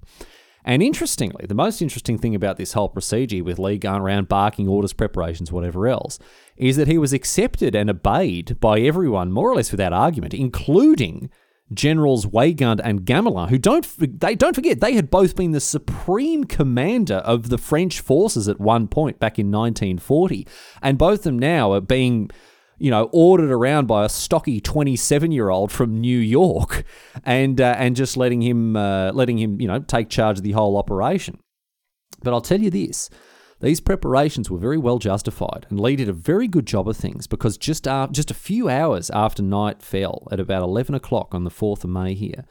[0.64, 4.66] And interestingly, the most interesting thing about this whole procedure with Lee going around barking
[4.66, 6.18] orders, preparations, whatever else,
[6.56, 11.28] is that he was accepted and obeyed by everyone more or less without argument, including
[11.72, 13.87] Generals Weygand and Gamelin, who don't
[14.20, 18.61] they don't forget they had both been the supreme commander of the French forces at
[18.61, 20.46] one point back in 1940,
[20.83, 22.31] and both of them now are being
[22.77, 26.85] you know, ordered around by a stocky 27 year old from New York
[27.24, 30.53] and, uh, and just letting him, uh, letting him, you know, take charge of the
[30.53, 31.38] whole operation.
[32.22, 33.11] But I'll tell you this
[33.64, 37.27] these preparations were very well justified, and Lee did a very good job of things
[37.27, 41.44] because just, uh, just a few hours after night fell, at about 11 o'clock on
[41.44, 42.44] the 4th of May here,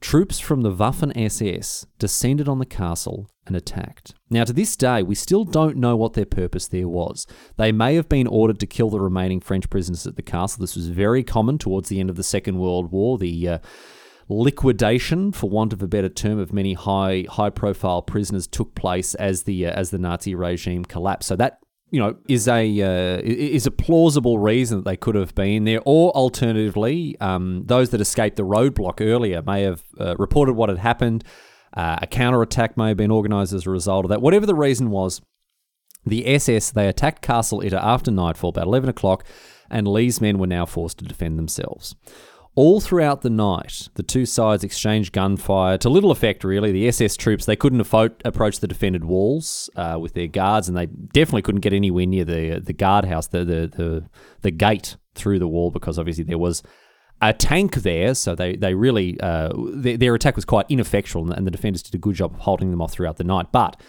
[0.00, 4.14] troops from the Waffen SS descended on the castle and attacked.
[4.30, 7.26] Now, to this day, we still don't know what their purpose there was.
[7.56, 10.60] They may have been ordered to kill the remaining French prisoners at the castle.
[10.60, 13.18] This was very common towards the end of the Second World War.
[13.18, 13.58] The uh,
[14.28, 19.14] liquidation, for want of a better term, of many high high profile prisoners took place
[19.14, 21.28] as the uh, as the Nazi regime collapsed.
[21.28, 21.60] So that
[21.90, 25.80] you know is a uh, is a plausible reason that they could have been there,
[25.84, 30.78] or alternatively, um, those that escaped the roadblock earlier may have uh, reported what had
[30.78, 31.24] happened.
[31.74, 34.22] Uh, a counterattack may have been organised as a result of that.
[34.22, 35.20] Whatever the reason was,
[36.04, 39.24] the SS they attacked Castle Itter after nightfall, about eleven o'clock,
[39.70, 41.94] and Lee's men were now forced to defend themselves.
[42.58, 46.72] All throughout the night, the two sides exchanged gunfire to little effect, really.
[46.72, 50.86] The SS troops, they couldn't approach the defended walls uh, with their guards, and they
[50.86, 54.08] definitely couldn't get anywhere near the, the guardhouse, the, the, the,
[54.40, 56.64] the gate through the wall, because obviously there was
[57.22, 61.46] a tank there, so they, they really, uh, their, their attack was quite ineffectual, and
[61.46, 63.52] the defenders did a good job of holding them off throughout the night.
[63.52, 63.80] But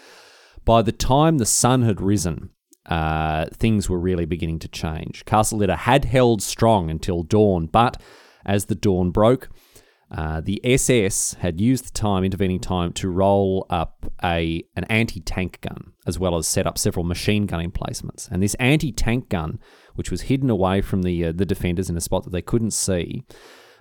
[0.64, 2.50] by the time the sun had risen,
[2.86, 5.24] uh, things were really beginning to change.
[5.24, 8.00] Castle Itter had held strong until dawn, but
[8.44, 9.48] as the dawn broke,
[10.10, 15.60] uh, the SS had used the time, intervening time, to roll up a an anti-tank
[15.60, 18.28] gun, as well as set up several machine gun emplacements.
[18.30, 19.60] And this anti-tank gun,
[19.94, 22.72] which was hidden away from the uh, the defenders in a spot that they couldn't
[22.72, 23.24] see,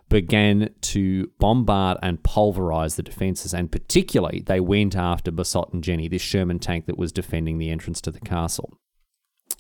[0.08, 3.54] began to bombard and pulverize the defenses.
[3.54, 8.02] And particularly, they went after Besotten Jenny, this Sherman tank that was defending the entrance
[8.02, 8.78] to the castle.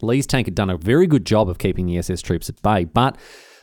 [0.01, 2.85] Lee's tank had done a very good job of keeping the SS troops at bay,
[2.85, 3.17] but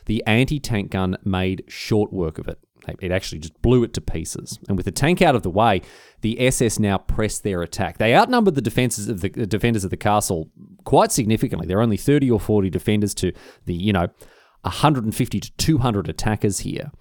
[0.07, 2.59] the anti tank gun made short work of it.
[3.01, 4.59] It actually just blew it to pieces.
[4.67, 5.81] And with the tank out of the way,
[6.21, 7.97] the SS now pressed their attack.
[7.97, 10.49] They outnumbered the defenses of the, defenders of the castle
[10.85, 11.67] quite significantly.
[11.67, 13.33] There are only 30 or 40 defenders to
[13.65, 14.07] the, you know,
[14.61, 16.91] 150 to 200 attackers here.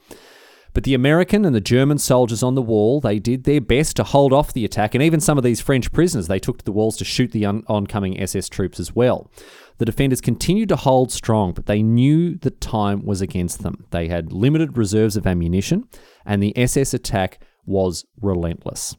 [0.77, 4.05] But the American and the German soldiers on the wall, they did their best to
[4.05, 6.73] hold off the attack, and even some of these French prisoners, they took to the
[6.73, 9.31] walls to shoot the on- oncoming SS troops as well.
[9.79, 13.85] The defenders continued to hold strong, but they knew that time was against them.
[13.91, 15.85] They had limited reserves of ammunition,
[16.25, 18.97] and the SS attack was relentless.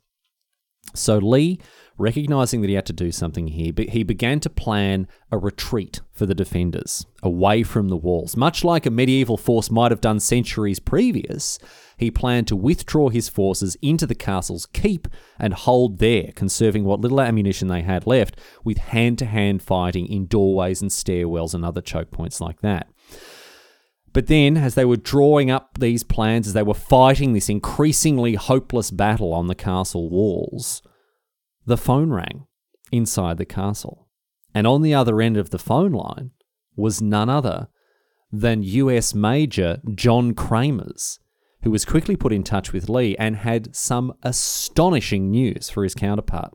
[0.94, 1.60] So Lee,
[1.98, 6.02] recognizing that he had to do something here, but he began to plan a retreat
[6.12, 8.38] for the defenders away from the walls.
[8.38, 11.60] Much like a medieval force might have done centuries previous,
[11.98, 15.08] he planned to withdraw his forces into the castle's keep
[15.40, 20.08] and hold there, conserving what little ammunition they had left with hand to hand fighting
[20.08, 22.88] in doorways and stairwells and other choke points like that.
[24.14, 28.36] But then, as they were drawing up these plans, as they were fighting this increasingly
[28.36, 30.82] hopeless battle on the castle walls,
[31.68, 32.48] the phone rang
[32.92, 34.08] inside the castle.
[34.56, 36.32] And on the other end of the phone line
[36.76, 37.68] was none other
[38.32, 41.20] than US Major John Kramers,
[41.64, 45.94] who was quickly put in touch with Lee and had some astonishing news for his
[45.94, 46.54] counterpart.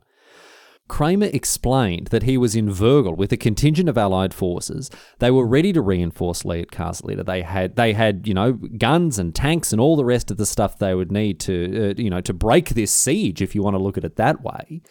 [0.93, 4.91] Kramer explained that he was in Wörgl with a contingent of Allied forces.
[5.21, 7.25] They were ready to reinforce Lee at Castle Itter.
[7.25, 10.45] They had, they had, you know, guns and tanks and all the rest of the
[10.45, 13.73] stuff they would need to, uh, you know, to break this siege, if you want
[13.73, 14.83] to look at it that way.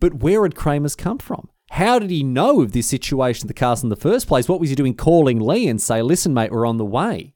[0.00, 1.48] But where had Kramers come from?
[1.70, 4.48] How did he know of this situation at the castle in the first place?
[4.48, 7.32] What was he doing calling Lee and say, listen, mate, we're on the way?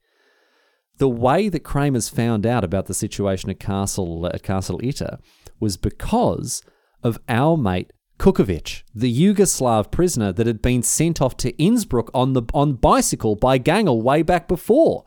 [0.97, 5.19] The way that Kramers found out about the situation at Castle at Castle Itter
[5.61, 6.61] was because
[7.01, 12.33] of our mate Kukovic, the Yugoslav prisoner that had been sent off to Innsbruck on
[12.33, 15.03] the on bicycle by Gangl way back before.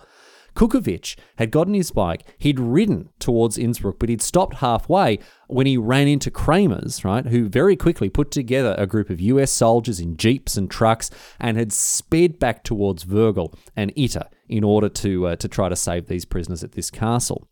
[0.57, 5.77] Kukovic had gotten his bike, he'd ridden towards Innsbruck, but he'd stopped halfway when he
[5.77, 10.17] ran into Kramers, right, who very quickly put together a group of US soldiers in
[10.17, 15.37] jeeps and trucks and had sped back towards Wörgl and Itter in order to, uh,
[15.37, 17.47] to try to save these prisoners at this castle.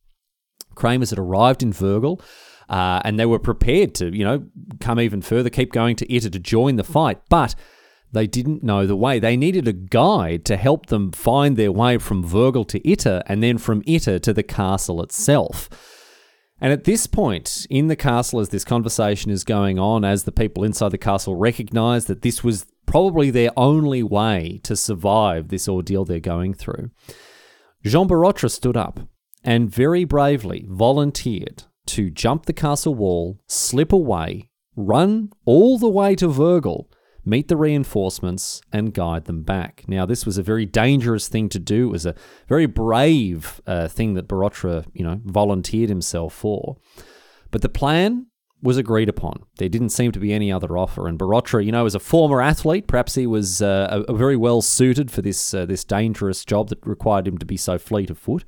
[0.75, 2.21] Kramers had arrived in Wörgl.
[2.69, 4.45] Uh, and they were prepared to, you know,
[4.81, 7.21] come even further, keep going to Itter to join the fight.
[7.29, 7.55] But
[8.15, 9.19] they didn't know the way.
[9.19, 13.43] They needed a guide to help them find their way from Wörgl to Itter and
[13.43, 15.69] then from Itter to the castle itself.
[16.61, 20.33] And at this point in the castle, as this conversation is going on, as the
[20.33, 25.69] people inside the castle recognize that this was probably their only way to survive this
[25.69, 26.91] ordeal they're going through,
[27.85, 29.01] Jean Borotra stood up
[29.43, 36.15] and very bravely volunteered to jump the castle wall, slip away, run all the way
[36.17, 36.87] to Wörgl,
[37.25, 39.85] meet the reinforcements, and guide them back.
[39.87, 41.89] Now, this was a very dangerous thing to do.
[41.89, 42.15] It was a
[42.49, 46.77] very brave uh, thing that Borotra, you know, volunteered himself for.
[47.51, 48.27] But the plan
[48.65, 49.45] was agreed upon.
[49.59, 51.07] There didn't seem to be any other offer.
[51.07, 54.37] And Borotra, you know, as a former athlete, perhaps he was uh, a, a very
[54.37, 58.11] well suited for this uh, this dangerous job that required him to be so fleet
[58.11, 58.45] of foot.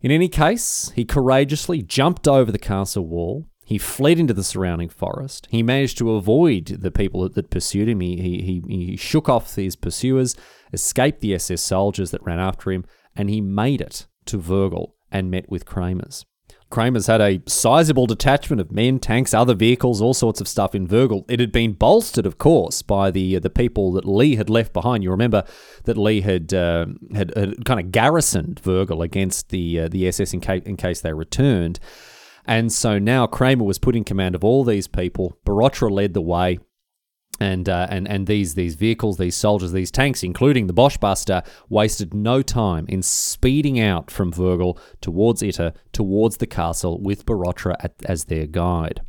[0.00, 3.46] In any case, he courageously jumped over the castle wall.
[3.64, 5.48] He fled into the surrounding forest.
[5.50, 8.00] He managed to avoid the people that, pursued him.
[8.00, 10.36] He, he, he shook off his pursuers,
[10.72, 12.84] escaped the SS soldiers that ran after him,
[13.14, 16.24] and he made it to Wörgl and met with Kramers.
[16.70, 20.86] Kramers had a sizable detachment of men, tanks, other vehicles, all sorts of stuff in
[20.86, 21.24] Wörgl.
[21.28, 24.74] It had been bolstered, of course, by the uh, the people that Lee had left
[24.74, 25.02] behind.
[25.02, 25.44] You remember
[25.84, 30.34] that Lee had uh, had, had, kind of garrisoned Wörgl against the uh, the SS
[30.34, 31.80] in in case they returned.
[32.44, 35.36] And so now Kramer was put in command of all these people.
[35.44, 36.58] Borotra led the way
[37.40, 41.42] and uh, and and these these vehicles, these soldiers, these tanks, including the Boche Buster,
[41.68, 47.76] wasted no time in speeding out from Wörgl towards Itter, towards the castle, with Borotra
[47.80, 49.02] at, as their guide.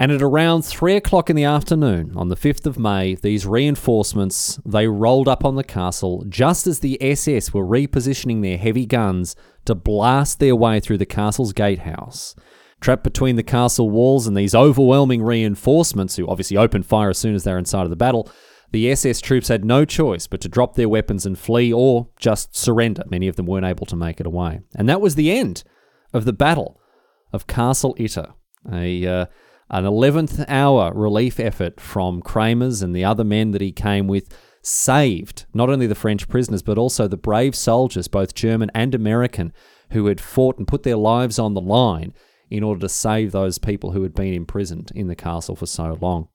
[0.00, 4.60] And at around three o'clock in the afternoon, on the fifth of May, these reinforcements
[4.64, 9.34] they rolled up on the castle just as the SS were repositioning their heavy guns
[9.64, 12.36] to blast their way through the castle's gatehouse.
[12.80, 17.34] Trapped between the castle walls and these overwhelming reinforcements, who obviously opened fire as soon
[17.34, 18.30] as they were inside of the battle,
[18.70, 22.54] the SS troops had no choice but to drop their weapons and flee or just
[22.54, 23.02] surrender.
[23.10, 24.60] Many of them weren't able to make it away.
[24.74, 25.64] And that was the end
[26.12, 26.80] of the Battle
[27.32, 28.32] of Castle Itter,
[28.70, 29.26] a, uh,
[29.70, 34.28] an 11th hour relief effort from Kramers and the other men that he came with
[34.60, 39.52] saved not only the French prisoners but also the brave soldiers, both German and American,
[39.92, 42.12] who had fought and put their lives on the line
[42.50, 45.98] in order to save those people who had been imprisoned in the castle for so
[46.00, 46.28] long.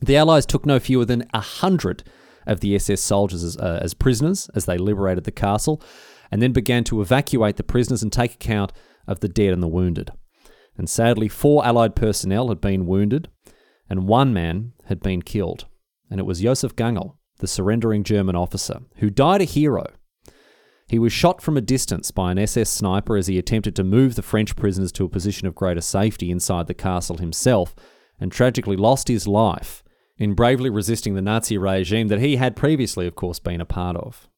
[0.00, 2.02] The Allies took no fewer than a hundred
[2.46, 5.82] of the SS soldiers as, uh, as prisoners as they liberated the castle,
[6.30, 8.72] and then began to evacuate the prisoners and take account
[9.06, 10.10] of the dead and the wounded.
[10.76, 13.28] And sadly, four Allied personnel had been wounded,
[13.88, 15.66] and one man had been killed.
[16.10, 19.86] And it was Josef Gangl, the surrendering German officer, who died a hero
[20.88, 24.14] he was shot from a distance by an SS sniper as he attempted to move
[24.14, 27.74] the French prisoners to a position of greater safety inside the castle himself,
[28.20, 29.82] and tragically lost his life
[30.18, 33.96] in bravely resisting the Nazi regime that he had previously, of course, been a part
[33.96, 34.28] of.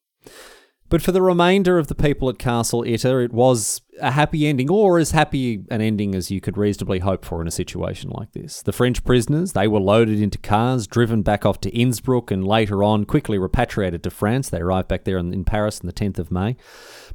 [0.89, 4.69] But for the remainder of the people at Castle Itter, it was a happy ending,
[4.69, 8.31] or as happy an ending as you could reasonably hope for in a situation like
[8.33, 8.61] this.
[8.61, 12.83] The French prisoners, they were loaded into cars, driven back off to Innsbruck, and later
[12.83, 14.49] on quickly repatriated to France.
[14.49, 16.55] They arrived back there in, in Paris on the 10th of May.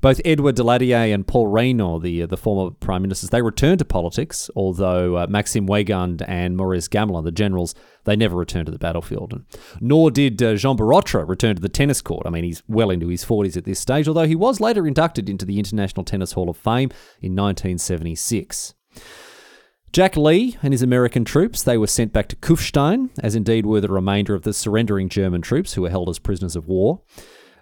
[0.00, 3.84] Both Edouard Daladier and Paul Reynaud, the, uh, the former prime ministers, they returned to
[3.84, 7.74] politics, although uh, Maxime Weygand and Maurice Gamelin, the generals,
[8.04, 9.32] they never returned to the battlefield.
[9.32, 9.44] And
[9.80, 12.26] nor did uh, Jean Borotra return to the tennis court.
[12.26, 15.28] I mean, he's well into his 40s at this stage, although he was later inducted
[15.28, 16.90] into the International Tennis Hall of Fame
[17.20, 18.74] in 1976.
[19.92, 23.80] Jack Lee and his American troops, they were sent back to Kufstein, as indeed were
[23.80, 27.02] the remainder of the surrendering German troops who were held as prisoners of war.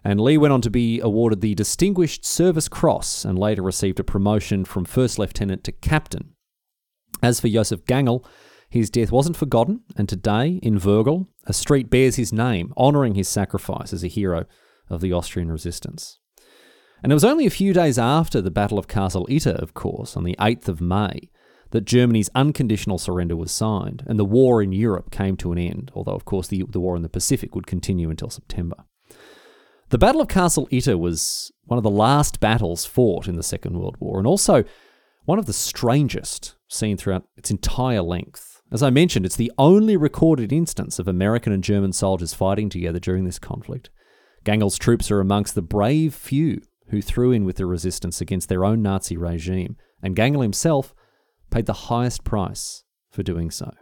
[0.05, 4.05] And Lee went on to be awarded the Distinguished Service Cross and later received a
[4.05, 6.35] promotion from first lieutenant to captain.
[7.23, 8.25] As for Josef Gangl,
[8.69, 13.29] his death wasn't forgotten, and today, in Wörgl, a street bears his name, honouring his
[13.29, 14.45] sacrifice as a hero
[14.91, 16.19] of the Austrian resistance.
[17.03, 20.17] And it was only a few days after the Battle of Castle Itter, of course,
[20.17, 21.31] on the 8th of May,
[21.71, 25.91] that Germany's unconditional surrender was signed, and the war in Europe came to an end,
[25.95, 28.85] although, of course, the, the war in the Pacific would continue until September.
[29.91, 33.79] The Battle of Castle Itter was one of the last battles fought in the Second
[33.79, 34.65] World War, and also
[35.25, 38.48] one of the strangest seen throughout its entire length.
[38.71, 42.99] As I mentioned, it's the only recorded instance of American and German soldiers fighting together
[42.99, 43.89] during this conflict.
[44.45, 48.65] Gangl's troops are amongst the brave few who threw in with the resistance against their
[48.65, 50.95] own Nazi regime, and Gangl himself
[51.51, 53.73] paid the highest price for doing so.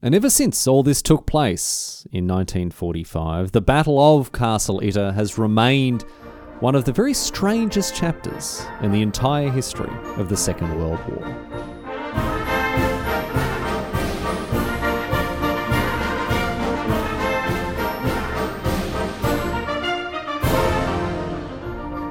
[0.00, 5.38] And ever since all this took place in 1945, the Battle of Castle Itter has
[5.38, 6.02] remained
[6.58, 11.71] one of the very strangest chapters in the entire history of the Second World War.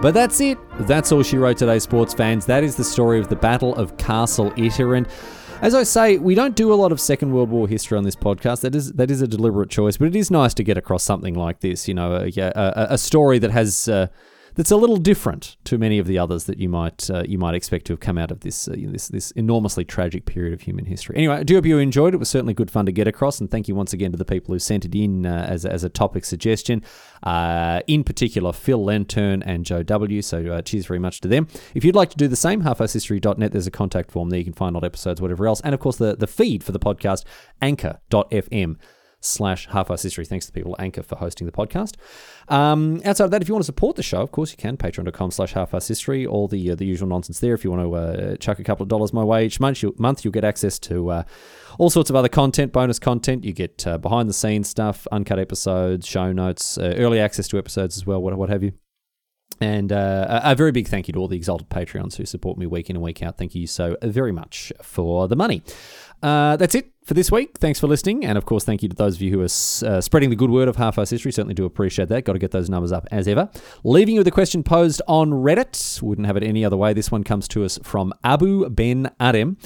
[0.02, 0.58] But that's it.
[0.88, 2.48] That's all she wrote today, sports fans.
[2.48, 4.98] That is the story of the Battle of Castle Itter.
[4.98, 5.08] And
[5.62, 8.16] as I say, we don't do a lot of Second World War history on this
[8.16, 8.62] podcast.
[8.62, 11.36] That is that is a deliberate choice, but it is nice to get across something
[11.36, 11.88] like this.
[11.88, 13.88] You know, a, a, a story that has.
[13.88, 14.08] Uh,
[14.56, 17.56] that's a little different to many of the others that you might uh, you might
[17.56, 20.86] expect to have come out of this uh, this this enormously tragic period of human
[20.86, 21.18] history.
[21.18, 22.14] Anyway, I do hope you enjoyed.
[22.14, 24.26] It was certainly good fun to get across, and thank you once again to the
[24.26, 26.84] people who sent it in uh, as as a topic suggestion.
[27.24, 30.22] Uh, in particular, Phil Lantern and Joe W.
[30.22, 31.48] So uh, cheers very much to them.
[31.74, 33.52] If you'd like to do the same, halfarsedhistory.net.
[33.52, 34.40] There's a contact form there.
[34.40, 36.80] You can find old episodes, whatever else, and of course the the feed for the
[36.80, 37.24] podcast,
[37.62, 38.78] Anchor.fm
[39.22, 40.26] slash half history.
[40.26, 41.96] Thanks to the people at Anchor for hosting the podcast.
[42.50, 44.76] Um, outside of that, if you want to support the show, of course you can.
[44.76, 46.26] Patreon.com slash half history.
[46.26, 47.54] All the uh, the usual nonsense there.
[47.54, 49.96] If you want to uh, chuck a couple of dollars my way each month, you,
[49.98, 51.24] month you'll get access to uh,
[51.78, 53.46] all sorts of other content, bonus content.
[53.46, 57.58] You get uh, behind the scenes stuff, uncut episodes, show notes, uh, early access to
[57.58, 58.74] episodes as well, what, what have you.
[59.60, 62.66] And uh, a very big thank you to all the exalted Patreons who support me
[62.66, 63.38] week in and week out.
[63.38, 65.62] Thank you so very much for the money.
[66.24, 67.58] Uh, that's it for this week.
[67.58, 68.26] Thanks for listening.
[68.26, 70.52] And of course, thank you to those of you who are uh, spreading the good
[70.52, 71.32] word of Half Arsed History.
[71.32, 72.26] Certainly do appreciate that.
[72.26, 73.50] Got to get those numbers up as ever.
[73.84, 76.02] Leaving you with a question posed on Reddit.
[76.02, 76.94] Wouldn't have it any other way.
[76.94, 79.58] This one comes to us from Abu Ben Adem.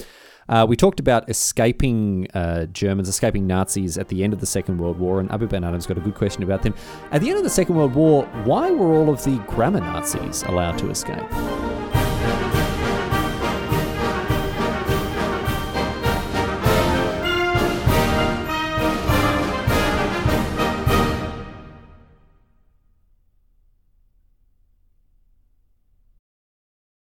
[0.48, 4.78] Uh, we talked about escaping uh, Germans, escaping Nazis at the end of the Second
[4.78, 6.74] World War, and Abu Ben Adam's got a good question about them.
[7.10, 10.44] At the end of the Second World War, why were all of the grammar Nazis
[10.44, 11.75] allowed to escape?